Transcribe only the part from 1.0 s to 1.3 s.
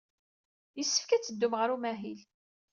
ad